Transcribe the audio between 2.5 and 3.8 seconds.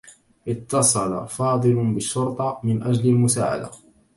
من أجل المساعدة.